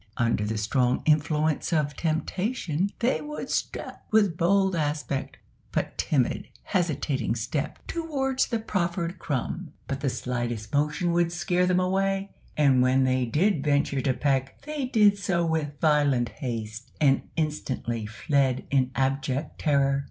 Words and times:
Under 0.17 0.43
the 0.43 0.57
strong 0.57 1.03
influence 1.05 1.71
of 1.71 1.95
temptation 1.95 2.89
they 3.01 3.21
would 3.21 3.51
strut 3.51 4.01
with 4.09 4.35
bold 4.35 4.75
aspect, 4.75 5.37
but 5.71 5.95
timid, 5.95 6.47
hesitating 6.63 7.35
step, 7.35 7.77
towards 7.85 8.47
the 8.47 8.57
proffered 8.57 9.19
crumb, 9.19 9.73
but 9.87 9.99
the 9.99 10.09
slightest 10.09 10.73
motion 10.73 11.11
would 11.11 11.31
scare 11.31 11.67
them 11.67 11.79
away; 11.79 12.31
and 12.57 12.81
when 12.81 13.03
they 13.03 13.27
did 13.27 13.63
venture 13.63 14.01
to 14.01 14.15
peck, 14.15 14.59
they 14.63 14.85
did 14.85 15.19
so 15.19 15.45
with 15.45 15.79
violent 15.79 16.29
haste, 16.29 16.89
and 16.99 17.21
instantly 17.35 18.07
fled 18.07 18.63
in 18.71 18.89
abject 18.95 19.59
terror. 19.59 19.99